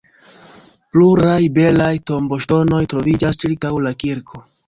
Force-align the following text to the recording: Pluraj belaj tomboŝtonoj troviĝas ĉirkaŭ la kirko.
Pluraj 0.95 1.41
belaj 1.57 1.91
tomboŝtonoj 2.11 2.81
troviĝas 2.95 3.41
ĉirkaŭ 3.45 3.75
la 3.89 3.93
kirko. 4.05 4.45